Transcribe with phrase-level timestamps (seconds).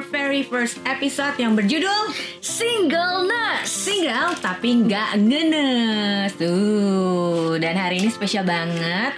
[0.00, 2.08] our very first episode yang berjudul
[2.40, 3.68] Singleness.
[3.68, 9.12] Single tapi nggak ngenes Tuh, dan hari ini spesial banget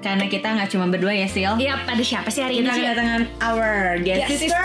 [0.00, 2.72] Karena kita nggak cuma berdua ya Sil Iya, pada siapa sih hari Kita ini?
[2.72, 2.80] Ci?
[2.80, 4.64] kedatangan our guest Yes, sister,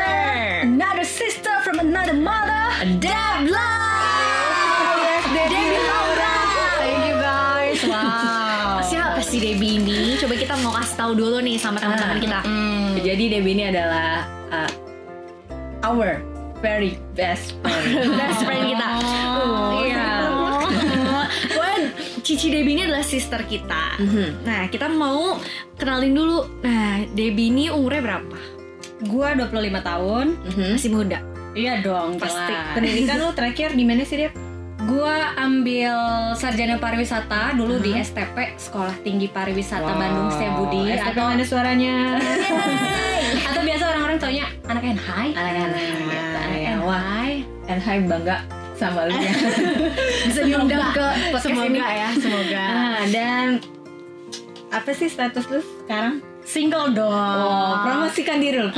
[0.64, 2.64] Another sister from another mother.
[2.96, 6.36] Deb Yes, Debbie Laura
[6.80, 10.16] Thank you guys Wow Siapa sih Debbie ini?
[10.16, 12.40] Coba kita mau kasih tahu dulu nih sama teman-teman Ah, kita.
[12.48, 13.04] mm.
[13.04, 14.88] Jadi Debbie ini adalah uh,
[15.84, 16.20] our
[16.60, 18.12] very best friend.
[18.20, 18.88] Best friend kita.
[19.00, 20.08] Oh, iya.
[22.20, 23.96] Cici Debbie ini adalah sister kita.
[23.98, 24.44] Mhm.
[24.44, 25.40] Nah, kita mau
[25.80, 26.46] kenalin dulu.
[26.62, 28.38] Nah, Debbie ini umurnya berapa?
[29.08, 30.26] Gua 25 tahun.
[30.52, 30.70] Mhm.
[30.76, 31.20] Masih muda.
[31.58, 32.54] Iya dong, Pasti.
[32.54, 32.76] jelas.
[32.78, 34.34] Pendidikan lu terakhir di mana sih Dep?
[34.86, 35.92] Gua ambil
[36.40, 41.96] sarjana pariwisata dulu di STP Sekolah Tinggi Pariwisata Bandung Setiabudi STP atau mana suaranya?
[43.50, 43.62] atau
[44.10, 45.28] orang-orang taunya anak NHI.
[45.38, 45.82] Anak-anak.
[46.34, 46.98] Anak Ya, wah.
[46.98, 47.34] NHI.
[47.70, 48.38] And hai bangga
[48.74, 49.34] sama lu ya.
[50.34, 51.78] Bisa diundang ke podcast Semoga ini.
[51.78, 52.64] ya, semoga.
[52.66, 53.46] Nah, dan
[54.74, 56.26] apa sih status lu sekarang?
[56.42, 57.14] Single dong.
[57.14, 58.74] Oh, promosikan diri lu.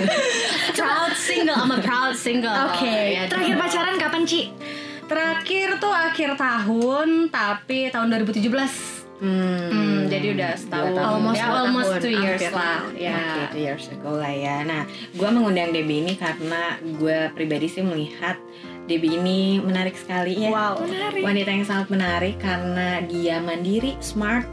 [0.80, 2.56] Proud single, I'm a proud single.
[2.72, 3.20] Oke.
[3.20, 4.56] Ya, Terakhir pacaran kapan, Ci?
[5.04, 8.95] Terakhir tuh akhir tahun, tapi tahun 2017.
[9.16, 10.92] Hmm, Hmm, jadi udah setahun.
[10.92, 11.08] Tahun.
[11.10, 12.52] Almost ya, almost tahun, two years hampir.
[12.52, 12.80] lah.
[12.92, 13.16] Ya.
[13.16, 14.56] Oke, two years ago lah ya.
[14.62, 18.36] Nah, gue mengundang Debbie ini karena gue pribadi sih melihat
[18.84, 20.50] Debbie ini menarik sekali ya.
[20.50, 20.84] Wow.
[21.16, 24.44] Wanita yang sangat menarik karena dia mandiri, smart,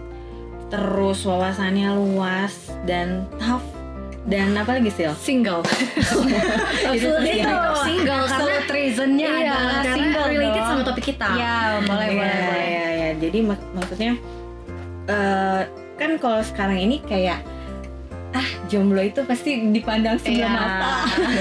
[0.67, 3.61] terus wawasannya luas dan tough
[4.23, 5.06] dan apa lagi sih?
[5.14, 5.59] Single.
[6.89, 7.75] Itu Itu single.
[7.84, 10.69] single karena reasonnya Iya, adalah single related dong.
[10.72, 11.28] sama topik kita.
[11.36, 12.64] Ya, boleh, Iya, boleh, boleh.
[12.64, 13.09] iya, iya.
[13.19, 14.11] Jadi mak- maksudnya
[15.06, 15.62] eh,
[15.94, 17.40] kan kalau sekarang ini kayak
[18.34, 20.50] ah jomblo itu pasti dipandang sebelah Iya.
[20.50, 20.94] mata.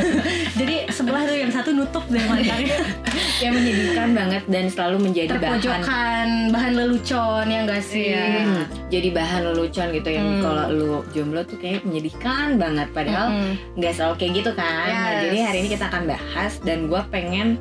[0.61, 2.84] Jadi sebelah tuh yang satu nutup deh matanya.
[3.43, 8.12] yang menyedihkan banget dan selalu menjadi bahan Terpojokan, bahan lelucon ya enggak sih?
[8.12, 10.43] Hmm, jadi bahan lelucon gitu yang Hmm.
[10.43, 13.56] kalau lu jomblo tuh kayak menyedihkan banget padahal Mm-mm.
[13.75, 15.21] nggak selalu kayak gitu kan Nah, Yes.
[15.25, 17.56] jadi hari ini kita akan bahas dan gue pengen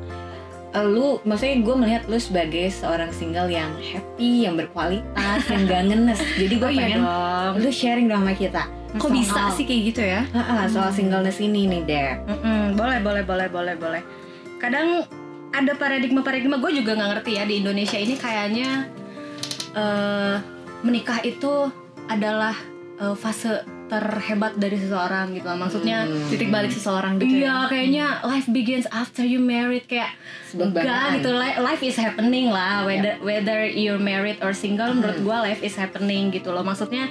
[0.74, 6.20] lu maksudnya gue melihat lu sebagai seorang single yang happy yang berkualitas yang gak ngenes
[6.40, 7.52] jadi gue Oh iya pengen dong.
[7.60, 8.62] lu sharing dong sama kita
[8.92, 10.20] Kok bisa Soal- sih kayak gitu ya?
[10.36, 11.80] Ah, ah, soal singleness ini nih
[12.28, 14.02] Mm-mm, boleh, boleh, boleh, boleh, boleh.
[14.60, 15.08] Kadang
[15.48, 18.92] ada paradigma-paradigma gue juga nggak ngerti ya di Indonesia ini kayaknya
[19.72, 20.36] eh,
[20.84, 21.72] menikah itu
[22.04, 22.52] adalah
[23.00, 25.58] eh, fase terhebat dari seseorang gitu lah.
[25.58, 26.28] Maksudnya Hmm.
[26.28, 27.56] Titik balik seseorang gitu Iya, ya.
[27.66, 30.14] kayaknya life begins after you married kayak
[30.52, 31.30] enggak gitu.
[31.30, 34.90] Li- Life is happening lah, whether whether you're married or single.
[34.90, 35.26] Menurut Hmm.
[35.26, 36.62] gua life is happening gitu loh.
[36.62, 37.08] Maksudnya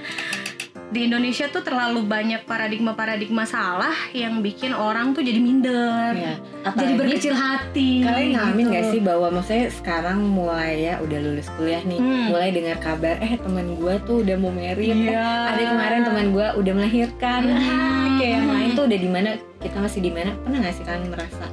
[0.91, 6.35] di Indonesia tuh terlalu banyak paradigma-paradigma salah yang bikin orang tuh jadi minder, Iya.
[6.75, 8.03] jadi berkecil hati.
[8.03, 8.75] Kalian ngalamin gitu.
[8.75, 12.35] gak sih bahwa maksudnya sekarang mulai ya udah lulus kuliah nih, Hmm.
[12.35, 15.15] mulai dengar kabar eh teman gue tuh udah mau married, Iya.
[15.15, 17.55] eh, ada kemarin teman gue udah melahirkan, Hmm.
[17.71, 19.29] ah, kayak yang lain tuh udah di mana,
[19.63, 20.35] kita masih di mana?
[20.43, 21.45] Pernah gak sih kalian merasa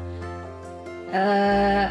[1.08, 1.86] eh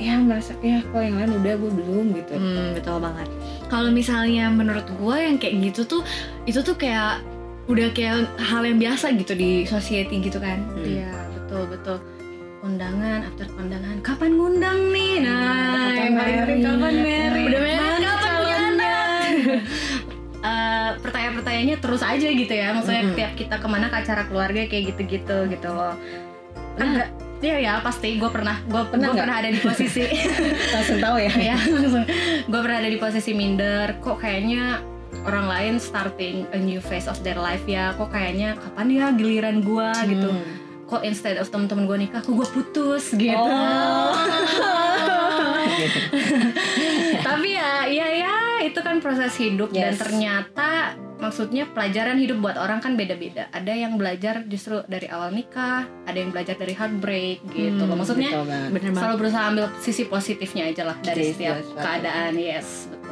[0.00, 2.32] ya merasa ya kok yang lain udah gue belum gitu.
[2.40, 3.28] Hmm, betul banget.
[3.68, 6.02] Kalau misalnya menurut gue yang kayak gitu tuh
[6.48, 7.20] itu tuh kayak
[7.68, 10.64] udah kayak hal yang biasa gitu di society gitu kan.
[10.72, 10.82] Hmm.
[10.88, 11.98] Iya betul betul
[12.60, 16.44] undangan after undangan kapan ngundang nih nah kapan yang paling married?
[16.44, 18.98] penting, kapan married Udah married, kapan calonnya?
[20.40, 23.12] Eh, pertanyaan-pertanyaannya terus aja gitu ya maksudnya Mm-mm.
[23.12, 25.92] tiap kita ke mana ke acara keluarga kayak gitu-gitu gitu loh
[26.80, 27.04] Pernah Ada
[27.40, 28.16] Iya ya pasti.
[28.16, 30.04] Gue pernah gue Pernah pernah ada di posisi
[30.76, 31.32] Langsung tahu ya.
[31.32, 32.04] ya langsung.
[32.44, 33.96] Gue pernah ada di posisi minder.
[33.98, 34.84] Kok kayaknya
[35.20, 37.96] orang lain starting a new phase of their life ya?
[37.96, 40.30] Kok kayaknya kapan ya giliran gue gitu.
[40.30, 40.56] Hmm.
[40.90, 43.30] kok instead of temen-temen gue nikah kok gue putus gitu.
[43.38, 44.10] Oh.
[47.22, 50.02] tapi ya ya ya itu kan proses hidup dan Yes.
[50.02, 53.46] ternyata maksudnya pelajaran hidup buat orang kan beda-beda.
[53.50, 57.92] Ada yang belajar justru dari awal nikah ada yang belajar dari heartbreak gitu loh.
[57.92, 58.30] Hmm, maksudnya
[58.68, 61.78] betul selalu berusaha ambil sisi positifnya aja lah dari setiap sesuatu.
[61.78, 62.32] keadaan.
[62.34, 63.08] Yes betul.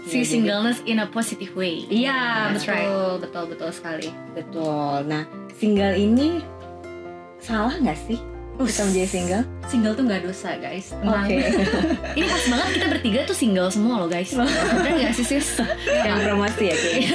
[0.00, 1.84] Si Ya, jadi- singleness in a positive way.
[1.86, 4.08] iya That's betul betul betul sekali.
[4.32, 5.06] Betul.
[5.06, 5.22] Nah,
[5.52, 6.40] single ini
[7.38, 8.18] salah nggak sih
[8.62, 9.44] kita menjadi single?
[9.64, 11.36] single tuh nggak dosa guys tenang Oke.
[12.18, 14.34] Ini pas banget kita bertiga tuh single semua loh guys.
[14.34, 15.62] Bener gak sih sis?
[15.86, 17.10] Yang promosi ya kayaknya.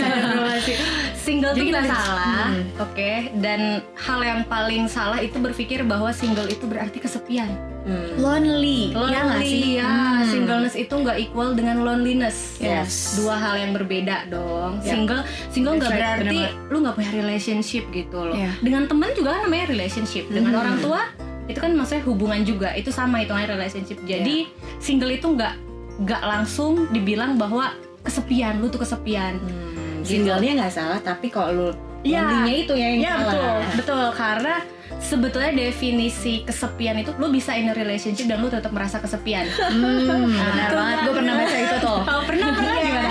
[1.17, 2.61] single Jadi tuh kita nggak salah Hmm.
[2.77, 3.61] oke dan
[3.97, 7.49] hal yang paling salah itu berpikir bahwa single itu berarti kesepian
[7.81, 8.17] Hmm.
[8.17, 9.77] lonely, ya nggak lonely sih?
[9.77, 10.25] ya Hmm.
[10.25, 13.13] singleness itu nggak equal dengan loneliness Yes.
[13.15, 14.85] dua hal yang berbeda dong Yep.
[14.87, 18.51] single single nggak right, berarti bener lu nggak punya relationship gitu loh Iya.
[18.59, 20.61] dengan teman juga namanya relationship dengan Mhm.
[20.61, 21.01] orang tua
[21.45, 25.53] itu kan maksudnya hubungan juga itu sama hitungannya relationship jadi single itu nggak
[26.01, 27.71] nggak langsung dibilang bahwa
[28.01, 31.67] kesepian lu tuh kesepian Hmm, singlenya nggak salah tapi kalau lu
[32.01, 32.21] Iya.
[32.21, 34.55] lonely-nya itu ya yang Ya salah betul, betul karena
[34.95, 39.49] sebetulnya definisi kesepian itu lu bisa in a relationship dan lu tetap merasa kesepian.
[39.49, 40.97] Hmm, benar banget.
[41.01, 41.99] Gue pernah baca itu tuh.
[41.99, 43.09] Oh, pernah pernah gimana?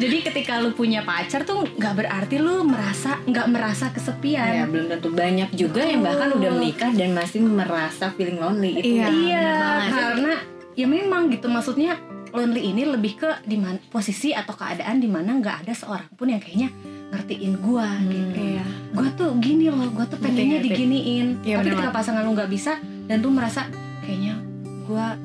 [0.00, 4.66] Jadi ketika lu punya pacar tuh nggak berarti lu merasa nggak merasa ya kesepian.
[4.70, 9.06] belum tentu banyak juga yang bahkan udah menikah dan masih merasa feeling lonely itu Iya.
[9.10, 9.52] Iya,
[9.90, 10.32] karena
[10.74, 11.98] ya memang gitu maksudnya
[12.30, 13.58] lonely ini lebih ke di
[13.90, 16.70] posisi atau keadaan di mana nggak ada seorang pun yang kayaknya
[17.10, 18.38] ngertiin gua gitu.
[18.38, 18.64] Iya.
[18.94, 21.42] Gua tuh gini loh, gua tuh pengennya diginiin.
[21.42, 22.78] Iya, Tapi ketika pasangan lu nggak bisa
[23.10, 23.66] dan lu merasa
[24.06, 24.38] kayaknya
[24.86, 25.18] gua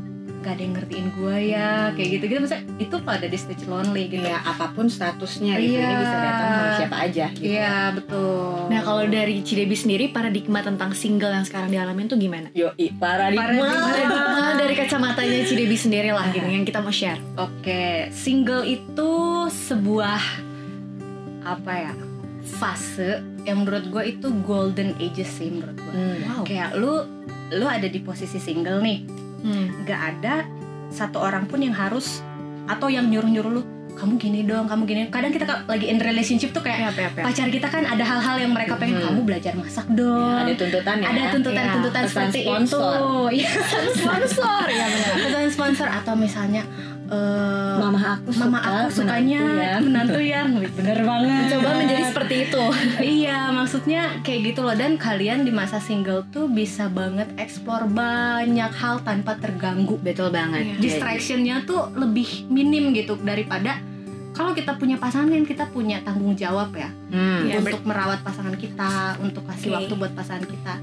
[0.46, 2.40] gak ada yang ngertiin gua ya, kayak gitu gitu.
[2.40, 4.22] Maksudnya itu pada di stage lonely gitu.
[4.22, 5.84] ya apa pun statusnya gitu Iya.
[5.84, 8.54] ini bisa datang sama siapa aja gitu Iya betul.
[8.68, 12.48] Nah kalau dari Cidebi sendiri paradigma tentang single yang sekarang dialamin tuh gimana?
[12.52, 13.70] yo paradigma Paradigma.
[13.90, 17.18] Paradigma dari kacamatanya Cidebi sendiri lah gitu yang kita mau share.
[17.36, 19.12] Oke, single itu
[19.48, 20.22] sebuah
[21.44, 21.94] apa ya
[22.46, 25.94] fase yang menurut gue itu golden ages sih menurut gue.
[25.94, 26.18] Hmm.
[26.24, 26.44] Wow.
[26.44, 26.94] Kayak lu
[27.52, 29.06] lu ada di posisi single nih,
[29.46, 29.86] Hmm.
[29.86, 30.42] nggak ada
[30.90, 32.26] satu orang pun yang harus
[32.66, 33.64] atau yang nyuruh nyuruh lu
[33.96, 35.02] kamu gini dong, kamu gini.
[35.08, 37.24] Kadang kita lagi in relationship tuh kayak Ya, ya, ya.
[37.24, 39.08] pacar kita kan ada hal-hal yang mereka pengen Hmm.
[39.08, 40.36] kamu belajar masak dong.
[40.36, 42.92] ada tuntutan ya ada tuntutan-tuntutan Iya, pesan seperti sponsor.
[42.92, 43.08] itu.
[43.40, 43.50] Iya,
[43.96, 45.14] sponsor ya benar.
[45.22, 46.62] pesan sponsor atau misalnya
[47.08, 49.76] eh, mama aku mama suka aku sukanya menantu ya.
[49.86, 52.64] menantu yang bener banget Coba menjadi seperti itu.
[53.20, 58.72] iya maksudnya kayak gitu loh dan kalian di masa single tuh bisa banget explore banyak
[58.72, 60.76] hal tanpa terganggu betul banget Iya.
[60.80, 63.78] distractionnya tuh lebih minim gitu daripada
[64.32, 67.46] kalau kita punya pasangan kan kita punya tanggung jawab ya Hmm.
[67.46, 69.76] Iya, untuk merawat pasangan kita untuk kasih Oke.
[69.78, 70.74] waktu buat pasangan kita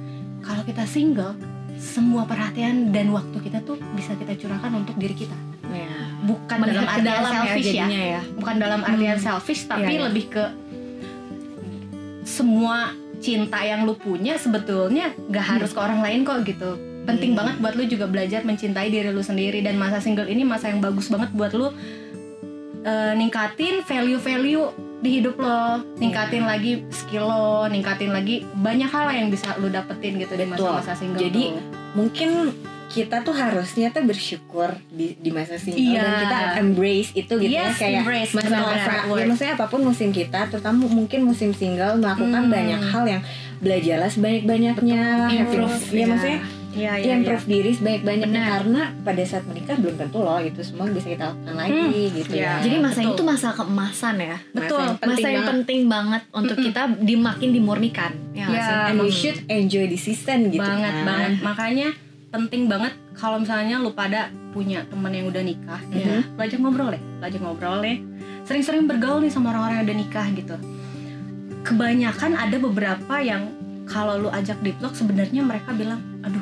[0.41, 1.37] kalau kita single
[1.83, 5.35] semua perhatian dan waktu kita tuh bisa kita curahkan untuk diri kita
[5.67, 5.89] Ya.
[6.23, 8.21] bukan Melihat dalam artian dalam selfish ya, jadinya ya.
[8.37, 9.25] bukan dalam artian Hmm.
[9.25, 10.05] selfish tapi Iya, iya.
[10.07, 10.45] lebih ke
[12.23, 17.39] semua cinta yang lu punya sebetulnya gak harus ke orang lain kok gitu penting Hmm.
[17.41, 20.79] banget buat lu juga belajar mencintai diri lu sendiri dan masa single ini masa yang
[20.79, 21.75] bagus banget buat lu
[22.83, 29.29] eh, ningkatin value-value di hidup lo ningkatin lagi skill lo ningkatin lagi banyak hal yang
[29.29, 31.59] bisa lu dapetin gitu di masa-masa single Jadi, tuh.
[31.93, 32.31] mungkin
[32.87, 35.97] kita tuh harusnya tuh bersyukur di, di masa single Iya.
[35.99, 40.09] dan kita embrace itu gitu Yes, ya kayak embrace, masa-masa ya maksudnya apa pun musim
[40.13, 42.53] kita terutama mungkin musim single melakukan Hmm.
[42.53, 43.23] banyak hal yang
[43.59, 45.03] belajarlah sebanyak-banyaknya
[45.33, 46.07] Improve, ya ya.
[46.07, 46.39] maksudnya
[46.73, 48.53] Iya, ya improve diri sebaik-banyaknya Benar.
[48.55, 52.49] karena pada saat menikah belum tentu loh itu semua bisa kita lakukan lagi gitu Iya.
[52.49, 53.13] ya Jadi masa betul.
[53.13, 54.37] itu masa keemasan ya.
[54.51, 55.53] Betul, Masa yang Masa penting yang banget.
[55.53, 56.67] penting banget untuk Mm-mm.
[56.67, 58.13] kita dimakin dimurnikan.
[58.33, 61.05] Ya, Ya, and we should enjoy the season gitu banget kan.
[61.05, 61.89] banget makanya
[62.31, 66.33] penting banget kalau misalnya lu pada punya temen yang udah nikah gitu Mhm.
[66.33, 67.97] lu ajak ngobrol deh ajak ngobrol deh
[68.43, 70.57] sering-sering bergaul nih sama orang-orang yang udah nikah gitu
[71.63, 73.53] kebanyakan ada beberapa yang
[73.85, 76.41] kalau lu ajak deep talk sebenarnya mereka bilang aduh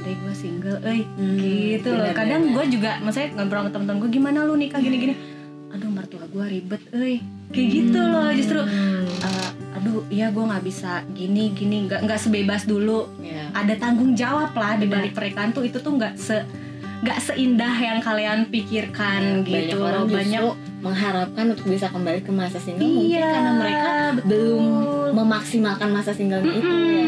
[0.00, 2.08] andai gue single eh Hmm, gitu loh.
[2.10, 5.14] kadang gue juga maksudnya ngobrol sama temen-temen gue gimana lu nikah gini-gini?
[5.70, 9.04] Aduh mertua gue ribet eh kayak gitu loh justru Hmm.
[9.06, 13.06] eh, aduh iya gue nggak bisa gini gini nggak nggak sebebas dulu.
[13.20, 13.52] Ya.
[13.52, 16.42] ada tanggung jawab lah di balik pernikahan tuh itu tuh nggak se
[17.00, 20.12] nggak seindah yang kalian pikirkan banyak gitu orang loh.
[20.12, 20.42] banyak
[20.80, 24.26] mengharapkan untuk bisa kembali ke masa single mungkin iya karena mereka betul.
[24.26, 24.64] belum
[25.14, 27.04] memaksimalkan masa single itu ya.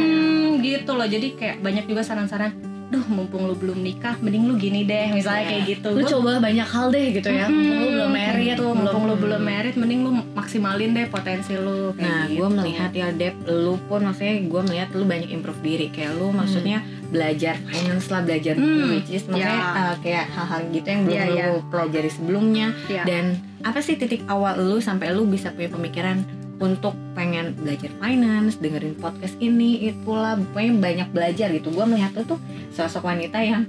[0.63, 1.05] Gitu loh.
[1.05, 2.53] Jadi kayak banyak juga saran-saran
[2.93, 6.31] duh mumpung lu belum nikah mending lu gini deh misalnya kayak gitu Lu Gua- coba
[6.39, 7.47] banyak hal deh gitu ya.
[7.47, 11.53] Mm-mm, Mumpung lu belum married, gitu, mumpung lu belum married mending lu maksimalin deh potensi
[11.55, 12.37] lu kayak Nah, gitu.
[12.37, 16.29] gue melihat ya Dep, lu pun maksudnya gue melihat lu banyak improve diri kayak lu
[16.31, 19.73] maksudnya belajar finance lah belajar Hmm, which is maksudnya ya.
[19.75, 21.47] uh, kayak hal-hal gitu yang belum Iya, lu iya.
[21.67, 23.03] pelajari sebelumnya Iya.
[23.05, 23.25] dan
[23.63, 26.21] apa sih titik awal lu sampai lu bisa punya pemikiran
[26.63, 31.75] untuk pengen belajar finance, dengerin podcast ini, itulah pokoknya banyak belajar gitu.
[31.75, 32.39] Gue melihat tuh
[32.71, 33.67] sosok wanita yang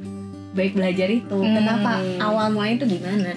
[0.53, 1.33] baik belajar itu.
[1.33, 1.57] Hmm.
[1.57, 1.97] Kenapa?
[2.21, 3.33] Awal mulanya itu gimana?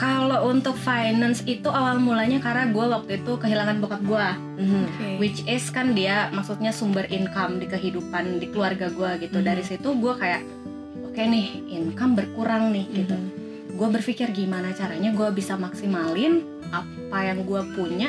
[0.00, 5.20] kalau untuk finance itu awal mulanya karena gue waktu itu kehilangan bokap gue Mhm.
[5.20, 9.44] which is kan dia maksudnya sumber income di kehidupan di keluarga gue gitu Mhm.
[9.44, 10.40] dari situ gue kayak
[11.04, 13.28] oke nih income berkurang nih gitu Mhm.
[13.76, 18.08] gue berpikir gimana caranya gue bisa maksimalin apa yang gue punya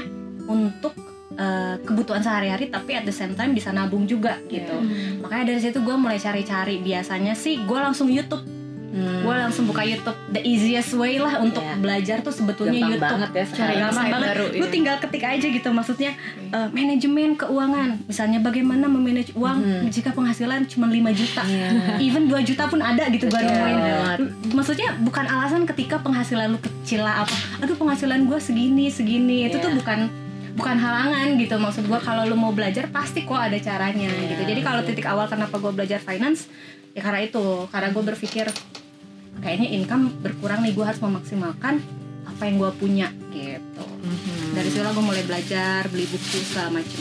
[0.51, 0.91] untuk
[1.33, 5.23] eh, kebutuhan sehari-hari tapi at the same time bisa nabung juga gitu Hmm.
[5.23, 8.43] makanya dari situ gue mulai cari-cari biasanya sih gue langsung YouTube
[8.91, 9.23] Hmm.
[9.23, 11.79] gue langsung buka YouTube the easiest way lah untuk Iya.
[11.79, 14.67] belajar tuh sebetulnya Gampang YouTube banget ya Cari gampang banget baru, lu iya.
[14.69, 16.11] tinggal ketik aja gitu maksudnya
[16.51, 19.87] eh, manajemen keuangan misalnya bagaimana memanage uang Mhm.
[19.87, 22.03] jika penghasilan cuma 5 juta Iya.
[22.03, 23.47] even 2 juta pun ada gitu gue Betul.
[23.47, 23.79] nemuin
[24.51, 29.55] maksudnya bukan alasan ketika penghasilan lu kecil lah apa aduh penghasilan gue segini segini itu
[29.55, 29.63] Iya.
[29.63, 30.11] tuh bukan
[30.55, 31.55] bukan halangan gitu.
[31.57, 34.43] Maksud gue kalau lu mau belajar pasti kok ada caranya Iya, gitu.
[34.47, 36.47] Jadi kalau titik awal kenapa gue belajar finance
[36.91, 37.67] ya karena itu.
[37.69, 38.47] Karena gue berpikir
[39.41, 41.79] kayaknya income berkurang nih gue harus memaksimalkan
[42.27, 43.85] apa yang gue punya gitu.
[44.01, 44.57] Mhm.
[44.57, 46.99] dari situ gue mulai belajar beli buku segala macem.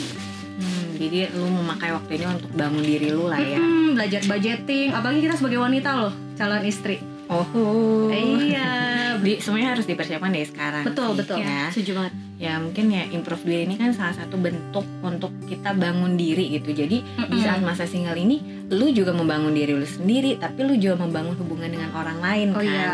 [0.61, 3.57] Hmm, jadi lu memakai waktu ini untuk bangun diri lu lah ya.
[3.59, 4.93] Hmm, belajar budgeting.
[4.93, 7.01] Apalagi kita sebagai wanita loh calon istri.
[7.31, 8.11] Oh.
[8.11, 8.90] iya
[9.21, 10.83] Di, semuanya harus dipersiapkan dari sekarang.
[10.83, 11.37] Betul, sih, betul.
[11.39, 11.69] Ya.
[11.69, 16.17] setuju banget ya mungkin ya improve diri ini kan salah satu bentuk untuk kita bangun
[16.17, 16.73] diri gitu.
[16.73, 20.97] Jadi di saat masa single ini, lu juga membangun diri lu sendiri, tapi lu juga
[20.99, 22.65] membangun hubungan dengan orang lain oh kan.
[22.65, 22.91] iya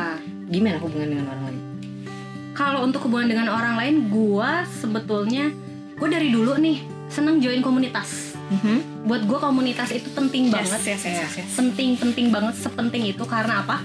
[0.48, 1.60] Gimana hubungan dengan orang lain?
[2.54, 5.54] kalau untuk hubungan dengan orang lain gue sebetulnya
[5.94, 9.06] gue dari dulu nih seneng join komunitas Mhm.
[9.06, 11.50] buat gue komunitas itu penting banget yes, yes, yes, yes.
[11.54, 13.84] penting penting banget sepenting itu karena apa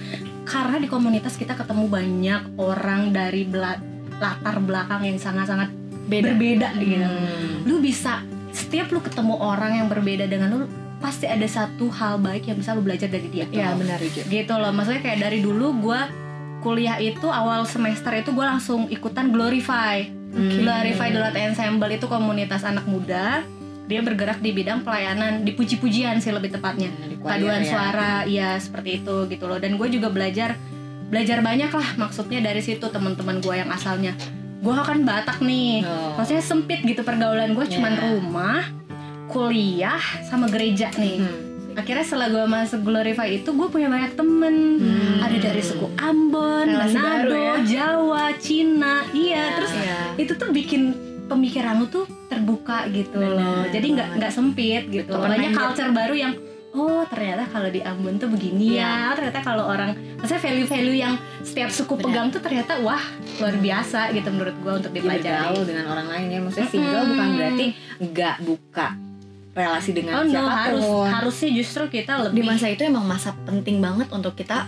[0.52, 3.80] karena di komunitas kita ketemu banyak orang dari bela-
[4.14, 5.72] latar belakang yang sangat-sangat
[6.04, 6.30] Beda.
[6.30, 7.64] berbeda gitu Hmm.
[7.64, 8.20] lu bisa
[8.52, 10.58] setiap lu ketemu orang yang berbeda dengan lu
[10.98, 14.54] pasti ada satu hal baik yang bisa lu belajar dari dia ya benar juga gitu
[14.54, 16.00] loh maksudnya kayak dari dulu gue
[16.60, 20.62] kuliah itu awal semester itu gue langsung ikutan Glorify Oke.
[20.62, 23.42] Glorify Dot Ensemble itu komunitas anak muda
[23.92, 27.68] dia bergerak di bidang pelayanan di puji-pujian sih lebih tepatnya choir paduan ya.
[27.68, 30.56] suara ya seperti itu gitu loh dan gue juga belajar
[31.06, 34.16] belajar banyak lah maksudnya dari situ teman-teman gue yang asalnya
[34.58, 36.16] gue kan Batak nih Oh.
[36.16, 38.00] maksudnya sempit gitu pergaulan gue cuman Ya.
[38.08, 38.62] rumah
[39.26, 41.74] kuliah sama gereja nih Hmm.
[41.74, 45.18] akhirnya setelah gue masuk Glorify itu gue punya banyak temen Hmm.
[45.20, 47.56] ada dari suku Ambon, Manado, ya.
[47.62, 49.54] Jawa, Cina, iya Ya.
[49.56, 49.98] terus Iya.
[50.18, 50.92] itu tuh bikin
[51.24, 53.36] pemikiran lu tuh terbuka gitu loh.
[53.36, 55.28] Benar jadi nggak nggak sempit gitu Betul.
[55.28, 56.32] banyak culture baru yang
[56.72, 59.10] oh ternyata kalau di Ambon tuh begini ya.
[59.10, 62.04] Oh, ternyata kalau orang maksudnya value-value yang setiap suku Benar.
[62.06, 63.02] pegang tuh ternyata wah
[63.36, 65.28] luar biasa gitu menurut gue untuk Dia dipelajari.
[65.28, 66.38] bergaul dengan orang lain ya.
[66.40, 67.10] Maksudnya single Mm-mm.
[67.10, 67.66] bukan berarti
[68.00, 68.86] nggak buka
[69.52, 70.56] relasi dengan oh no siapa pun.
[70.56, 74.64] harus harusnya justru kita di lebih masa itu emang masa penting banget untuk kita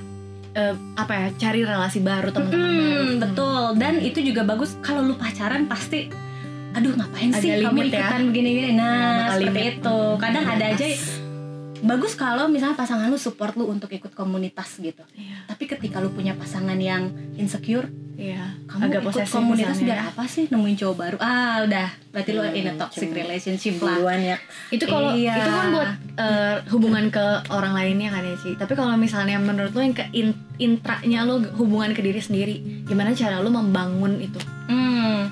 [0.52, 3.04] eh, apa ya cari relasi baru teman-teman Hmm, baru.
[3.18, 3.62] betul.
[3.76, 4.76] Dan itu juga bagus.
[4.78, 6.12] Kalau lu pacaran pasti
[6.75, 7.87] aduh ngapain Ada sih kamu ya.
[7.93, 8.71] ikutan begini-gini?
[8.73, 9.75] Nah bakal seperti limit.
[9.76, 9.99] itu.
[10.19, 10.87] Kadang ada aja
[11.85, 15.04] bagus kalau misalnya pasangan lu support lu untuk ikut komunitas gitu.
[15.12, 18.57] Iya, tapi ketika lu punya pasangan yang insecure iya.
[18.64, 20.04] kamu Agak ikut komunitas misalnya biar ya.
[20.09, 21.16] apa sih nemuin cowok baru?
[21.21, 21.88] Ah udah.
[22.09, 24.16] Berarti lu Hmm, in a toxic cuma relationship lah.
[24.16, 24.37] ya.
[24.71, 25.35] Itu kalau Iya.
[25.37, 29.71] itu kan buat eh, hubungan ke orang lainnya kan ya sih tapi kalau misalnya menurut
[29.71, 34.40] lo yang ke in- intranya lo hubungan ke diri sendiri gimana cara lo membangun itu?
[34.64, 35.28] Hmm,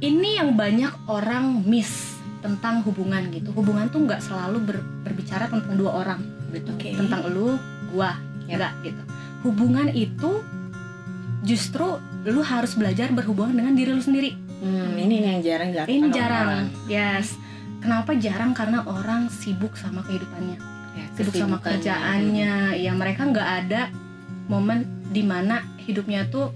[0.00, 3.52] ini yang banyak orang miss tentang hubungan gitu.
[3.52, 6.20] Hubungan tuh nggak selalu ber- berbicara tentang dua orang,
[6.56, 6.72] gitu.
[6.72, 6.96] Oke.
[6.96, 7.60] Tentang lu,
[7.92, 8.16] gua,
[8.48, 8.56] Yap.
[8.56, 9.02] nggak gitu.
[9.44, 10.40] Hubungan itu
[11.44, 14.36] justru lu harus belajar berhubungan dengan diri lu sendiri.
[14.60, 17.32] Hmm, ini yang jarang dilakukan Ini jarang, yes.
[17.80, 18.52] Kenapa jarang?
[18.52, 20.60] Karena orang sibuk sama kehidupannya,
[20.92, 22.76] Ya, sibuk sama kerjaannya.
[22.76, 23.88] Ya mereka nggak ada
[24.52, 26.52] momen di mana hidupnya tuh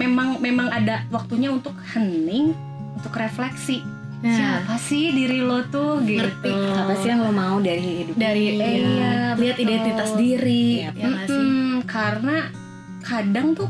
[0.00, 2.56] memang memang ada waktunya untuk hening,
[3.02, 3.82] untuk refleksi.
[4.22, 6.22] Nah, Siapa sih diri lo tuh gitu?
[6.22, 6.54] Ngerti.
[6.54, 8.62] Apa sih yang lo mau dari hidup dari ini?
[8.62, 9.66] Iya, iya, lihat betul.
[9.66, 12.36] identitas diri ya sih Mm-mm, karena
[13.02, 13.66] kadang tuh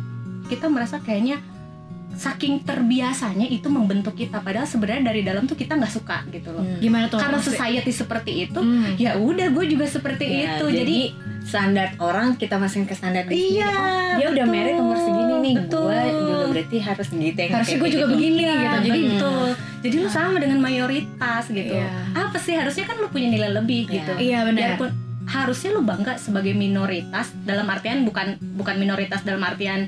[0.52, 1.40] kita merasa kayaknya
[2.14, 4.38] saking terbiasanya itu membentuk kita.
[4.38, 6.62] Padahal sebenarnya dari dalam tuh kita nggak suka gitu loh.
[6.62, 6.78] Hmm.
[6.78, 8.94] gimana tuh karena society seperti itu Hmm.
[8.96, 10.66] ya udah gue juga seperti Ya, itu.
[10.68, 10.98] jadi,
[11.42, 13.56] standar orang kita masukin ke standar di.
[13.56, 17.52] Iya, Oh, dia udah betul, merit umur segini nih gue juga berarti harus gitu yang
[17.52, 18.12] Harusnya gue juga gitu.
[18.14, 19.48] begini Iya, gitu jadi betul.
[19.82, 21.74] Jadi lu sama dengan mayoritas gitu.
[21.74, 21.88] Iya.
[22.14, 22.54] apa sih?
[22.54, 23.94] Harusnya kan lu punya nilai lebih Iya.
[23.96, 24.12] gitu.
[24.20, 24.90] Iya benar biarpun
[25.24, 29.86] harusnya lu bangga sebagai minoritas dalam artian bukan bukan minoritas dalam artian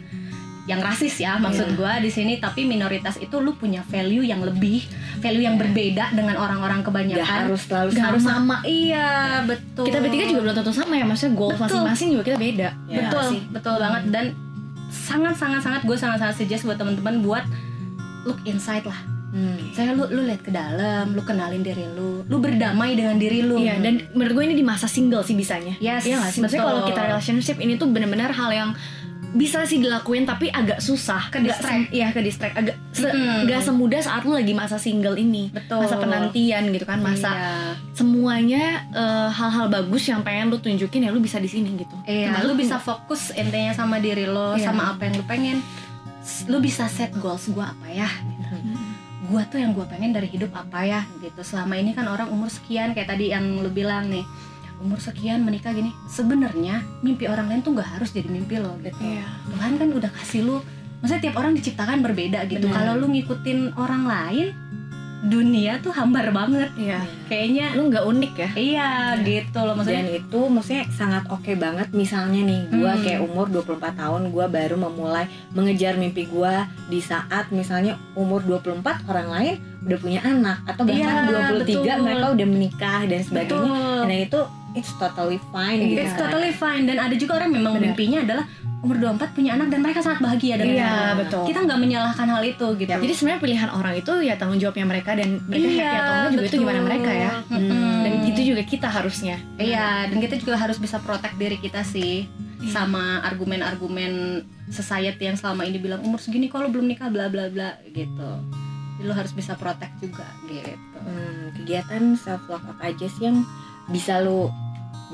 [0.65, 1.77] yang rasis ya maksud Iya.
[1.77, 4.81] gua di sini tapi minoritas itu lu punya value yang lebih
[5.19, 5.63] value yang Iya.
[5.63, 8.35] berbeda dengan orang-orang kebanyakan harus selalu Nggak harus sama.
[8.35, 9.09] sama iya
[9.43, 12.97] betul kita bertiga juga belum tentu sama ya maksudnya goal masing-masing juga kita beda Ya.
[13.03, 13.41] betul sih?
[13.47, 14.25] betul banget dan
[14.89, 17.45] sangat sangat sangat gue sangat sangat suggest buat teman-teman buat
[18.25, 19.75] look inside lah Hmm.
[19.75, 23.59] saya lu lu lihat ke dalam lu kenalin diri lu lu berdamai dengan diri lu
[23.59, 25.75] Iya, dan menurut gue ini di masa single sih bisanya.
[25.77, 26.39] Yes, Iya nggak sih?
[26.39, 28.71] Maksudnya kalau kita relationship ini tuh benar-benar hal yang
[29.35, 31.91] bisa sih dilakuin tapi agak susah Ke distract.
[31.91, 33.45] iya ke distract agak se- Mm-mm.
[33.45, 35.83] nggak semudah saat lu lagi masa single ini Betul.
[35.83, 37.51] masa penantian gitu kan masa Iya.
[37.93, 42.41] semuanya eh, hal-hal bagus yang pengen lu tunjukin ya lu bisa di sini gitu Iya,
[42.41, 44.67] lu bisa fokus intinya sama diri lo, Iya.
[44.67, 45.59] sama apa yang lu pengen.
[46.47, 48.07] Lu bisa set goals gua apa ya?
[48.07, 48.57] gitu.
[49.25, 51.01] Gua tuh yang gua pengen dari hidup apa ya?
[51.19, 51.41] Gitu.
[51.41, 54.23] Selama ini kan orang umur sekian kayak tadi yang lu bilang nih,
[54.79, 55.91] umur sekian menikah gini.
[56.07, 58.97] Sebenarnya mimpi orang lain tuh nggak harus jadi mimpi lo gitu.
[58.97, 59.27] Iya.
[59.49, 60.57] Tuhan kan udah kasih lu,
[60.99, 62.67] maksudnya tiap orang diciptakan berbeda gitu.
[62.69, 64.49] Kalau lu ngikutin orang lain,
[65.25, 66.69] dunia tuh hambar banget.
[66.77, 68.89] iya Kayaknya lu nggak unik ya iya
[69.19, 70.05] gitu loh maksudnya.
[70.05, 73.01] dan itu maksudnya sangat oke banget misalnya nih gue Hmm.
[73.01, 76.55] kayak umur 24 tahun gue baru memulai mengejar mimpi gue
[76.87, 82.05] di saat misalnya umur 24 orang lain udah punya anak atau bahkan Iya, 23 betul.
[82.05, 84.01] mereka udah menikah dan sebagainya Betul.
[84.05, 84.41] dan itu
[84.75, 86.29] it's totally fine gitu It's kan.
[86.29, 88.45] totally fine dan ada juga orang yang memang mimpinya adalah
[88.81, 91.15] umur 24 punya anak dan mereka sangat bahagia dengan Iya, anak.
[91.25, 91.43] betul.
[91.49, 92.91] Kita nggak menyalahkan hal itu gitu.
[92.93, 96.33] jadi sebenarnya pilihan orang itu ya tanggung jawabnya mereka dan mereka Iya, happy atau enggak
[96.35, 96.87] juga itu gimana betul.
[96.87, 97.97] mereka ya Mm-mm.
[98.03, 102.29] dan itu juga kita harusnya Iya, dan kita juga harus bisa protect diri kita sih
[102.67, 107.77] sama argumen-argumen society yang selama ini bilang umur segini kalau belum nikah bla bla bla
[107.87, 108.31] gitu.
[108.95, 110.73] Jadi lo harus bisa protect juga gitu.
[110.97, 113.45] Hmm, kegiatan self love apa aja sih yang
[113.87, 114.49] bisa lu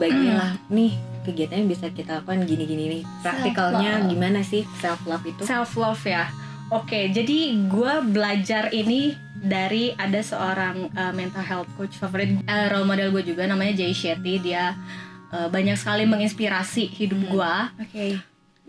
[0.01, 4.11] bagilah nih kegiatan yang bisa kita lakukan gini-gini nih praktikalnya Self-love.
[4.11, 6.25] gimana sih self love itu Self love ya.
[6.71, 12.87] Oke, jadi gue belajar ini dari ada seorang uh, mental health coach favorit uh, role
[12.87, 14.39] model gue juga namanya Jay Shetty.
[14.39, 14.79] Dia
[15.29, 17.29] uh, banyak sekali menginspirasi hidup Hmm.
[17.29, 17.55] gue.
[17.83, 18.07] oke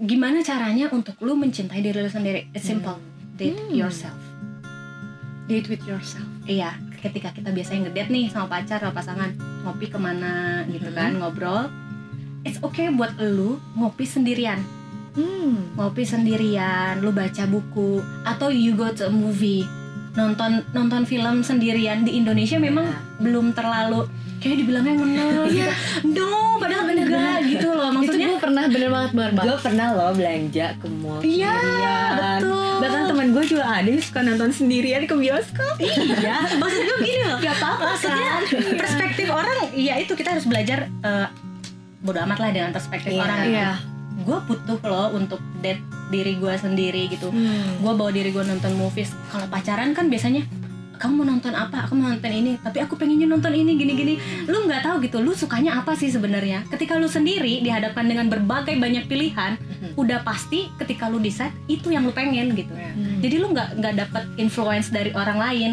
[0.02, 2.50] Gimana caranya untuk lu mencintai diri lu sendiri?
[2.52, 2.98] It's simple.
[3.34, 3.72] Date Hmm.
[3.72, 4.18] yourself.
[5.44, 9.34] date with yourself Iya, ketika kita biasanya ngedate nih sama pacar sama pasangan,
[9.66, 11.68] ngopi ke mana gitu kan, ngobrol.
[12.46, 14.62] It's okay buat lu ngopi sendirian.
[15.12, 19.68] hmm ngopi sendirian, lu baca buku, atau you go to a movie,
[20.12, 23.00] nonton nonton film sendirian di Indonesia memang Nah.
[23.18, 24.06] belum terlalu
[24.38, 25.72] kayak dibilangnya ngenes gitu.
[26.12, 27.90] No, padahal enggak gitu loh.
[27.90, 31.54] itu Maksudnya gue pernah bener banget bener banget gue pernah loh belanja ke mall Iya,
[32.12, 32.74] betul.
[32.80, 37.24] bahkan teman gue juga ada yang suka nonton sendirian ke bioskop iya, maksud gue gini
[37.24, 37.38] loh.
[37.38, 38.42] Gak apa-apa Maksudnya kan
[38.76, 41.28] perspektif orang, ya itu kita harus belajar eh,
[42.00, 43.22] bodo amat lah dengan perspektif Iya.
[43.22, 43.40] orang.
[43.46, 43.70] iya
[44.24, 45.82] Gue butuh loh untuk date
[46.12, 47.32] diri gue sendiri gitu.
[47.32, 47.80] hmm.
[47.80, 49.16] gue bawa diri gue nonton movies.
[49.32, 50.44] Kalau pacaran kan biasanya
[51.02, 51.90] kamu mau nonton apa?
[51.90, 52.62] Aku mau nonton ini.
[52.62, 54.14] Tapi aku pengennya nonton ini gini gini.
[54.46, 56.70] Lu nggak tahu gitu lu sukanya apa sih sebenarnya?
[56.70, 59.58] Ketika lu sendiri dihadapkan dengan berbagai banyak pilihan
[59.98, 62.72] udah pasti ketika lu decide itu yang lu pengen gitu.
[62.72, 63.20] Hmm.
[63.20, 65.72] jadi lu nggak nggak dapat influence dari orang lain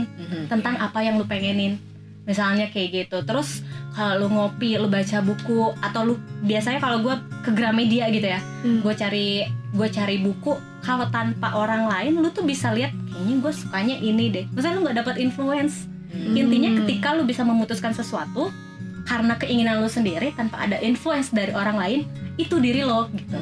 [0.48, 1.76] tentang apa yang lu pengenin.
[2.24, 3.20] Misalnya kayak gitu.
[3.24, 3.60] Terus
[3.98, 8.38] kalau lu ngopi lu baca buku atau lu biasanya kalau gue ke Gramedia gitu ya
[8.58, 8.78] Hmm.
[8.78, 13.52] gue cari gue cari buku kalau tanpa orang lain lu tuh bisa lihat kayaknya gue
[13.52, 16.32] sukanya ini deh misalnya lu nggak dapat influence Hmm.
[16.32, 18.48] intinya ketika lu bisa memutuskan sesuatu
[19.04, 22.00] karena keinginan lu sendiri tanpa ada influence dari orang lain
[22.36, 23.36] itu diri lo gitu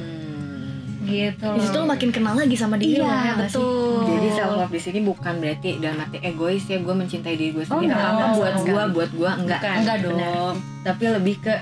[1.07, 3.57] gitu di situ lo makin kenal lagi sama diri lo ya iya nggak sih?
[3.57, 3.99] betul.
[4.07, 7.64] Jadi self love di sini bukan berarti dalam arti egois ya gue mencintai diri gue
[7.64, 7.88] sendiri.
[7.88, 9.61] enggak, apa buat sama gue buat gue enggak.
[9.61, 10.11] Bukan, enggak Benar.
[10.12, 10.55] dong.
[10.83, 11.55] Tapi lebih ke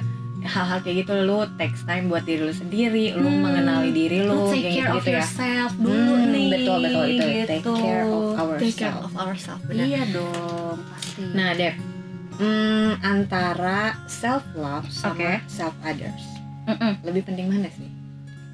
[0.45, 3.41] hal-hal kayak gitu lu takes time buat diri lu sendiri lu Hmm.
[3.43, 5.13] mengenali diri lu lu take kayak care gitu, of ya.
[5.15, 7.49] yourself dulu Hmm, nih betul betul itu gitu.
[7.49, 9.85] take care of ourselves take care of ourselves benar.
[9.85, 11.23] Iya dong pasti.
[11.31, 11.75] Nah Dep
[12.35, 15.33] hmm, antara self love sama Oke.
[15.47, 16.25] self others
[16.67, 16.93] Mm-mm.
[17.03, 17.89] lebih penting mana sih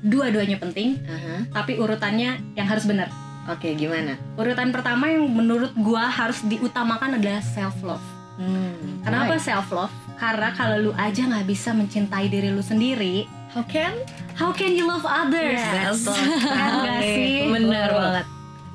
[0.00, 1.48] dua-duanya penting Aha.
[1.52, 3.08] tapi urutannya yang harus benar.
[3.48, 4.20] Oke gimana?
[4.36, 8.04] Urutan pertama yang menurut gua harus diutamakan adalah self love
[8.40, 9.40] hmm, kenapa why?
[9.42, 13.92] self love karena kalau lu aja nggak bisa mencintai diri lu sendiri how can?
[14.36, 15.56] how can you love others?
[15.60, 16.04] Yes.
[16.04, 16.20] Betul
[16.60, 17.48] Kan sih?
[17.48, 18.26] Benar banget.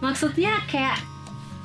[0.02, 0.98] Maksudnya kayak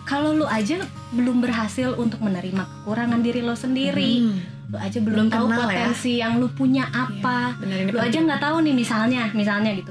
[0.07, 4.39] kalau lu aja belum berhasil untuk menerima kekurangan diri lo sendiri Hmm.
[4.71, 5.65] Lu aja belum, Belum tahu kenal ya.
[5.67, 7.59] potensi yang lu punya apa.
[7.59, 9.91] Benar ini lu aja nggak tahu nih misalnya misalnya gitu.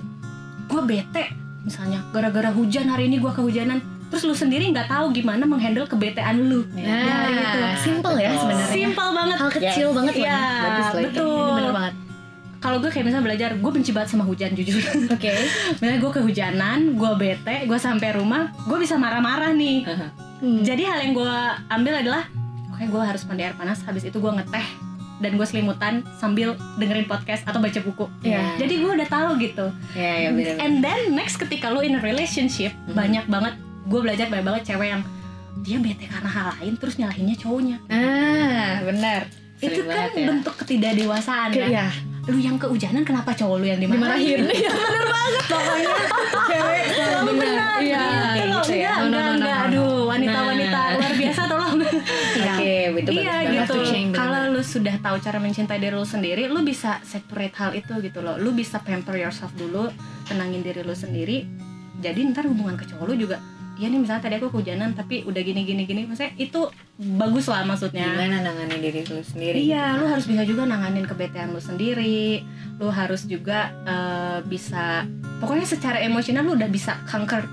[0.65, 3.79] Gue bete misalnya gara-gara hujan hari ini gue kehujanan.
[4.07, 6.65] Terus lu sendiri nggak tahu gimana menghandle kebetean lu.
[6.71, 8.71] Nah, di hari itu simple ya sebenarnya.
[8.71, 9.37] Simple banget.
[9.37, 9.93] Hal kecil Yes.
[9.93, 11.07] banget loh Iya, Bagus loh itu.
[11.11, 11.53] betul.
[11.53, 11.93] Bener banget.
[12.59, 14.79] Kalau gue kayak misalnya belajar gue benci banget sama hujan jujur.
[15.09, 15.31] Oke.
[15.75, 19.83] Misalnya gue kehujanan gue bete gue sampai rumah gue bisa marah-marah nih.
[20.39, 20.63] Hmm.
[20.63, 21.35] jadi hal yang gue
[21.69, 22.23] ambil adalah
[22.79, 24.67] oke gue harus mandi air panas habis itu gue ngeteh
[25.19, 28.55] dan gue selimutan sambil dengerin podcast atau baca buku Iya.
[28.55, 32.01] jadi gue udah tahu gitu ya ya benar and then next ketika lu in a
[32.01, 32.95] relationship Mhm.
[32.95, 35.03] banyak banget gue belajar banyak banget cewek yang
[35.59, 39.27] dia bete karena hal lain terus nyalahinnya cowoknya ah benar
[39.59, 40.23] itu kan ya.
[40.25, 41.87] bentuk ketidakdewasaan Ke- kan ya
[42.25, 44.39] lu yang kehujanan kenapa cowok lu yang dimarahin?
[44.39, 45.91] dimarahin Iya, bener banget pokoknya
[46.45, 46.83] cewek
[47.27, 48.93] benar iya Kayak gitu gitu ya ya.
[49.01, 49.57] Enggak, enggak.
[49.57, 49.67] no.
[49.67, 50.93] Aduh, wanita-wanita Nah.
[50.95, 51.75] luar biasa tolong.
[52.95, 53.81] Iya gitu.
[53.85, 54.19] change, bener.
[54.19, 58.19] Kalau lu sudah tahu cara mencintai diri lu sendiri, lu bisa separate hal itu gitu
[58.19, 58.35] loh.
[58.39, 59.91] Lu bisa pamper yourself dulu,
[60.25, 61.45] tenangin diri lu sendiri.
[61.99, 63.37] Jadi ntar hubungan ke cowok lu juga
[63.79, 66.67] Iya nih misalnya tadi aku kehujanan tapi udah gini gini gini maksudnya itu
[66.99, 69.55] bagus lah maksudnya Gimana nanganin diri lu sendiri?
[69.55, 72.43] Iya, lu harus bisa juga nanganin kebetean lu sendiri.
[72.75, 75.07] Lu harus juga eh, bisa
[75.39, 77.47] pokoknya secara emosional lu udah bisa conquer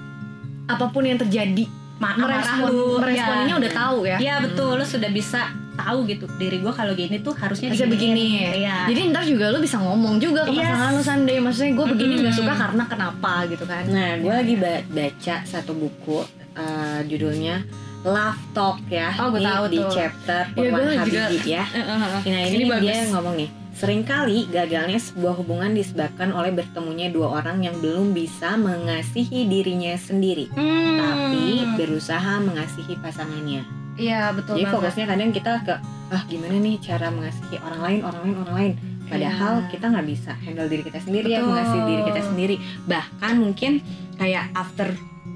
[0.66, 2.99] apa pun yang terjadi merespon lu.
[2.99, 3.59] meresponinnya Ya.
[3.59, 5.41] udah tahu ya Iya betul, lu sudah bisa
[5.75, 8.85] tahu gitu diri gua kalau gini tuh harusnya bisa begini Iya.
[8.87, 10.65] jadi ntar juga lu bisa ngomong juga ke Yes.
[10.67, 12.41] pasangan lu Sunday maksudnya gue begini nggak Mm-mm.
[12.43, 17.61] suka karena kenapa gitu kan Nah, gue lagi ba- baca satu buku eh, judulnya
[18.03, 19.91] Love Talk ya Oh, gua di, tahu di tuh.
[19.91, 21.23] chapter Iya, Purwan juga.
[21.27, 21.65] Habibie ya.
[21.67, 22.85] Nah, ini, Ini bagus.
[22.87, 28.11] dia ngomong nih, sering kali gagalnya sebuah hubungan disebabkan oleh bertemunya dua orang yang belum
[28.11, 30.97] bisa mengasihi dirinya sendiri, Hmm.
[30.97, 31.45] tapi
[31.77, 33.69] berusaha mengasihi pasangannya.
[33.97, 34.77] Iya betul Jadi banget.
[34.81, 35.75] fokusnya kadang kita ke
[36.07, 38.73] ah gimana nih cara mengasihi orang lain, orang lain, orang lain.
[39.07, 39.69] Padahal Iya.
[39.71, 41.51] kita nggak bisa handle diri kita sendiri ya, Betul.
[41.53, 42.57] mengasihi diri kita sendiri.
[42.85, 43.73] Bahkan mungkin
[44.17, 44.89] kayak after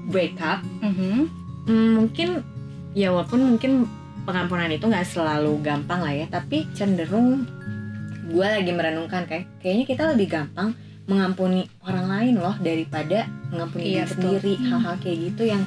[0.07, 1.17] breakup, Mhm.
[1.65, 2.29] hmm, mungkin
[2.91, 3.85] ya walaupun mungkin
[4.21, 7.47] pengampunan itu nggak selalu gampang lah ya, tapi cenderung
[8.31, 10.71] gue lagi merenungkan kayak kayaknya kita lebih gampang
[11.03, 14.15] mengampuni orang lain loh daripada mengampuni Iya, diri betul.
[14.15, 15.63] sendiri hal-hal kayak gitu yang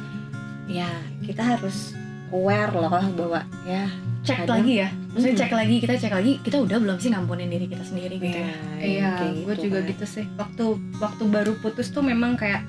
[0.64, 0.88] ya
[1.20, 1.92] kita harus
[2.30, 3.84] aware loh bahwa ya
[4.24, 5.42] cek Kadang- lagi ya maksudnya Mm.
[5.42, 8.56] cek lagi kita cek lagi kita udah belum sih ngampunin diri kita sendiri gitu ya
[8.80, 9.90] Iya, kayak gue juga kan.
[9.90, 10.24] gitu sih.
[10.34, 10.64] Waktu
[10.98, 12.64] waktu baru putus tuh memang kayak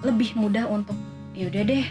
[0.00, 0.96] lebih mudah untuk
[1.32, 1.84] ya udah deh,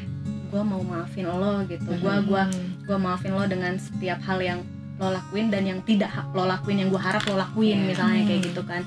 [0.48, 1.86] gue mau maafin lo gitu.
[1.88, 2.26] Gue Mhm.
[2.26, 2.44] gua
[2.84, 4.60] gua maafin lo dengan setiap hal yang
[4.96, 7.88] lo lakuin dan yang tidak lo lakuin yang gue harap lo lakuin Iya.
[7.88, 8.48] misalnya kayak Hmm.
[8.48, 8.82] gitu kan.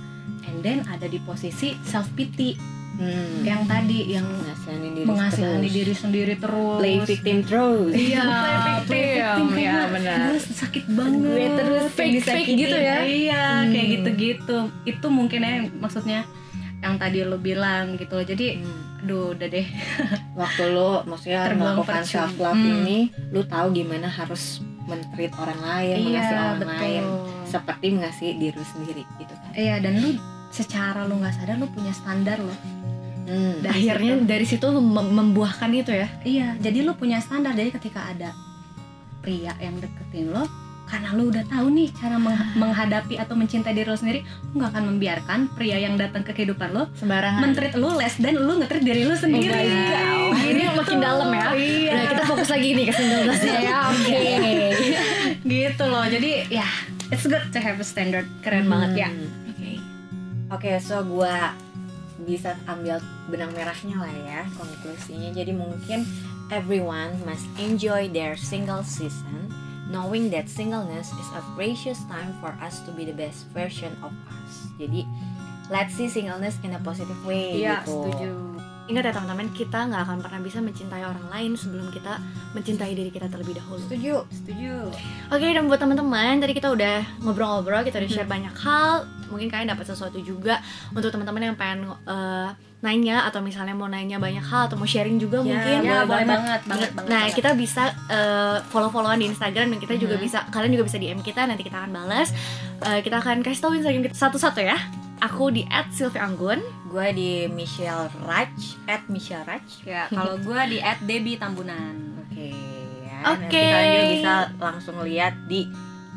[0.45, 2.55] And then ada di posisi self pity
[2.95, 3.45] Hmm.
[3.45, 5.75] yang tadi yang mengasihani diri mengasihani terus.
[5.75, 6.79] diri sendiri terus.
[6.79, 9.45] play victim terus Iya, Play victim.
[9.53, 10.17] Iya, kayak, benar.
[10.23, 11.21] Gue sakit banget.
[11.21, 12.97] Gue terus Fake- fake gitu ya?
[13.03, 13.71] Iya, Hmm.
[13.71, 14.59] kayak gitu-gitu.
[14.87, 16.25] Itu mungkin ya maksudnya
[16.79, 18.17] yang tadi lo bilang gitu.
[18.19, 19.03] Jadi, Hmm.
[19.03, 19.67] aduh udah deh.
[20.35, 22.13] waktu lo maksudnya Terbuang melakukan percuma.
[22.17, 22.73] self love Hmm.
[22.79, 27.05] ini lo tahu gimana harus mentreat orang lain mengasihi orang lain
[27.45, 30.11] seperti mengasihi diri sendiri gitu kan Iya, dan lu
[30.49, 32.55] secara lu nggak sadar lu punya standar loh.
[33.27, 33.59] Hmm.
[33.59, 34.25] Dari akhirnya situ.
[34.25, 37.53] dari situ lu mem- membuahkan itu ya Iya, jadi lu punya standar.
[37.53, 38.31] Jadi ketika ada
[39.19, 40.47] pria yang deketin lo,
[40.87, 44.23] karena lu udah tahu nih cara meng- menghadapi atau mencintai diri lo sendiri,
[44.55, 48.39] lu nggak akan membiarkan pria yang datang ke kehidupan lo sembarangan mentreat lu less dan
[48.39, 49.51] lu ngetreat diri lu sendiri.
[49.51, 50.47] Oh my God.
[50.47, 51.47] Ini makin dalam ya.
[51.53, 51.93] Iya.
[51.93, 53.79] Nah, kita fokus lagi nih ke single ya.
[53.91, 54.23] oke.
[55.53, 56.05] gitu loh.
[56.07, 56.69] Jadi ya,
[57.11, 58.27] it's good to have a standard.
[58.47, 59.09] Keren banget ya.
[59.11, 59.51] Hmm.
[59.51, 59.71] Oke.
[60.55, 61.55] Oke, so gua
[62.23, 65.35] bisa ambil benang merahnya lah ya konklusinya.
[65.35, 66.07] Jadi mungkin
[66.51, 69.51] everyone must enjoy their single season,
[69.87, 74.11] knowing that singleness is a precious time for us to be the best version of
[74.31, 74.67] us.
[74.77, 75.07] Jadi
[75.69, 78.07] let's see singleness in a positive way Iya, gitu.
[78.07, 78.31] setuju.
[78.87, 82.23] Ingat ya teman-teman, kita nggak akan pernah bisa mencintai orang lain sebelum kita
[82.55, 83.83] mencintai diri kita terlebih dahulu.
[83.83, 84.23] Setuju.
[84.31, 84.75] Setuju.
[85.35, 89.03] Oke, dan buat teman-teman, tadi kita udah ngobrol-ngobrol, kita udah share banyak hal.
[89.27, 90.59] Mungkin kalian dapat sesuatu juga
[90.91, 95.17] untuk teman-teman yang pengen eh, nanya atau misalnya mau nanya banyak hal atau mau sharing
[95.17, 95.81] juga mungkin.
[95.81, 96.29] Ya, boleh boleh banget.
[96.29, 97.09] banget, banget, banget.
[97.09, 97.35] Nah, banget.
[97.35, 100.23] kita bisa eh, follow-followan di Instagram dan kita juga Mhm.
[100.23, 102.31] bisa kalian juga bisa DM kita nanti kita akan balas.
[102.83, 104.77] Eh, kita akan kasih tahu Instagram kita satu-satu ya.
[105.19, 106.61] Aku di @sylvianggun.
[106.87, 108.53] Gue di Michelle Raj,
[108.87, 109.65] at Michelle Raj.
[109.83, 111.97] ya, kalau gua di @debbie tambunan.
[112.23, 112.53] Oke
[113.03, 113.19] ya.
[113.33, 113.49] Oke.
[113.49, 115.65] Nanti kalian juga bisa langsung lihat di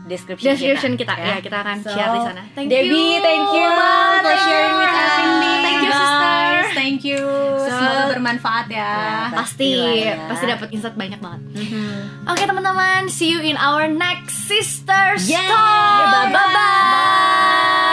[0.05, 1.25] description, Description kita, ya.
[1.27, 1.35] ya.
[1.39, 2.41] kita akan So, share di sana.
[2.53, 3.21] Thank Debbie, you.
[3.21, 4.21] thank you Bye.
[4.21, 5.15] for sharing with us.
[5.35, 5.51] me.
[5.59, 6.45] Thank you, sister.
[6.71, 7.21] Thank you.
[7.59, 8.77] So- Semoga bermanfaat ya.
[8.79, 10.15] Ya, Pasti, ya.
[10.25, 11.41] pasti dapat insight banyak banget.
[11.53, 12.25] Mhm.
[12.25, 15.45] Oke teman-teman, see you in our next sister Yeah.
[15.45, 16.29] talk.
[16.29, 16.33] Bye-bye.
[16.33, 17.88] Bye bye.